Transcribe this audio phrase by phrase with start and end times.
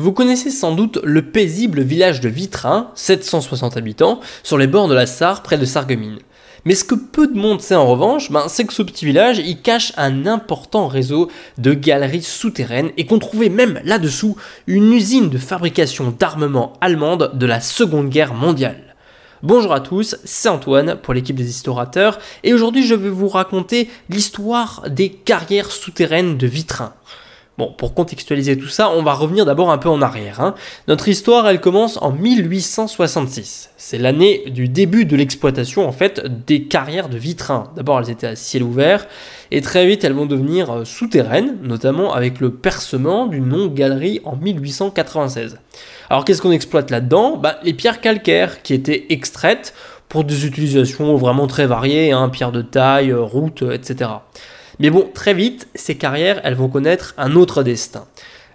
[0.00, 4.94] Vous connaissez sans doute le paisible village de Vitrin, 760 habitants, sur les bords de
[4.94, 6.20] la Sarre, près de Sarreguemines.
[6.64, 9.38] Mais ce que peu de monde sait en revanche, ben, c'est que ce petit village,
[9.38, 14.36] il cache un important réseau de galeries souterraines et qu'on trouvait même là-dessous
[14.68, 18.94] une usine de fabrication d'armement allemande de la Seconde Guerre mondiale.
[19.42, 23.90] Bonjour à tous, c'est Antoine pour l'équipe des Historateurs et aujourd'hui je vais vous raconter
[24.10, 26.92] l'histoire des carrières souterraines de Vitrin.
[27.58, 30.40] Bon, pour contextualiser tout ça, on va revenir d'abord un peu en arrière.
[30.40, 30.54] Hein.
[30.86, 33.70] Notre histoire, elle commence en 1866.
[33.76, 37.72] C'est l'année du début de l'exploitation, en fait, des carrières de vitrain.
[37.74, 39.08] D'abord, elles étaient à ciel ouvert,
[39.50, 44.20] et très vite, elles vont devenir euh, souterraines, notamment avec le percement d'une longue galerie
[44.22, 45.58] en 1896.
[46.10, 47.38] Alors, qu'est-ce qu'on exploite là-dedans?
[47.38, 49.74] Bah, Les pierres calcaires qui étaient extraites
[50.08, 54.10] pour des utilisations vraiment très variées, hein, pierres de taille, euh, routes, etc.
[54.80, 58.04] Mais bon, très vite, ces carrières, elles vont connaître un autre destin.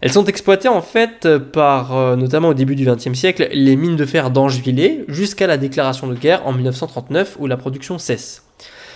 [0.02, 3.96] Elles sont exploitées en fait par, euh, notamment au début du XXe siècle, les mines
[3.96, 8.44] de fer d'Angevillers jusqu'à la déclaration de guerre en 1939 où la production cesse.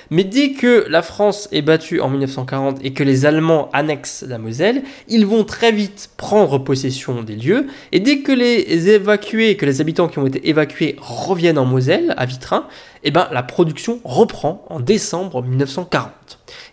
[0.10, 4.38] Mais dès que la France est battue en 1940 et que les Allemands annexent la
[4.38, 7.68] Moselle, ils vont très vite prendre possession des lieux.
[7.92, 12.14] Et dès que les évacués, que les habitants qui ont été évacués reviennent en Moselle,
[12.18, 12.68] à Vitrin,
[13.04, 16.12] eh ben, la production reprend en décembre 1940.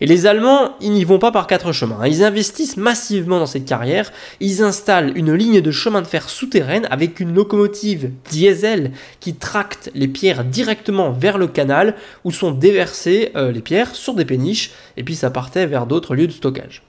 [0.00, 1.98] Et les Allemands, ils n'y vont pas par quatre chemins.
[2.00, 2.08] Hein.
[2.08, 4.12] Ils investissent massivement dans cette carrière.
[4.40, 9.90] Ils installent une ligne de chemin de fer souterraine avec une locomotive diesel qui tracte
[9.94, 14.70] les pierres directement vers le canal où sont déversées euh, les pierres sur des péniches
[14.96, 16.82] et puis ça partait vers d'autres lieux de stockage.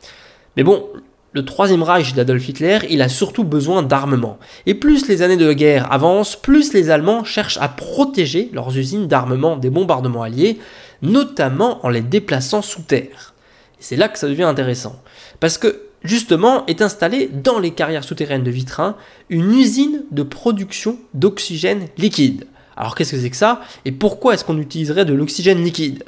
[0.58, 0.88] Mais bon,
[1.36, 4.40] le troisième Reich d'Adolf Hitler, il a surtout besoin d'armement.
[4.66, 9.08] Et plus les années de guerre avancent, plus les Allemands cherchent à protéger leurs usines
[9.08, 10.60] d'armement des bombardements alliés,
[11.02, 13.34] notamment en les déplaçant sous terre.
[13.80, 15.02] Et c'est là que ça devient intéressant.
[15.42, 18.96] Parce que, justement, est installée dans les carrières souterraines de Vitrin
[19.30, 22.46] une usine de production d'oxygène liquide.
[22.78, 23.62] Alors qu'est-ce que c'est que ça?
[23.86, 26.04] Et pourquoi est-ce qu'on utiliserait de l'oxygène liquide?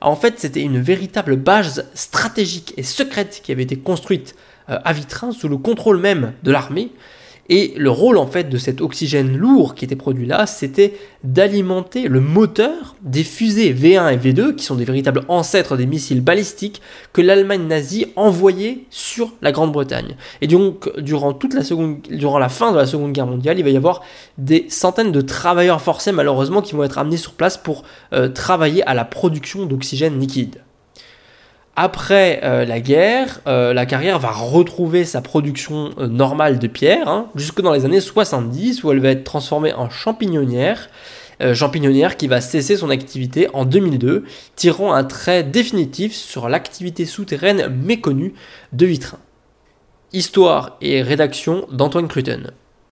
[0.00, 4.34] En fait, c'était une véritable base stratégique et secrète qui avait été construite
[4.68, 6.90] euh, à Vitrin sous le contrôle même de l'armée.
[7.54, 12.08] Et le rôle en fait de cet oxygène lourd qui était produit là, c'était d'alimenter
[12.08, 16.80] le moteur des fusées V1 et V2, qui sont des véritables ancêtres des missiles balistiques
[17.12, 20.16] que l'Allemagne nazie envoyait sur la Grande-Bretagne.
[20.40, 24.00] Et donc durant la fin de la Seconde Guerre mondiale, il va y avoir
[24.38, 27.82] des centaines de travailleurs forcés malheureusement qui vont être amenés sur place pour
[28.14, 30.62] euh, travailler à la production d'oxygène liquide.
[31.74, 37.08] Après euh, la guerre, euh, la carrière va retrouver sa production euh, normale de pierre,
[37.08, 40.88] hein, jusque dans les années 70, où elle va être transformée en champignonnière,
[41.54, 44.24] champignonnière qui va cesser son activité en 2002,
[44.54, 48.34] tirant un trait définitif sur l'activité souterraine méconnue
[48.72, 49.18] de Vitrin.
[50.12, 52.52] Histoire et rédaction d'Antoine Cruten.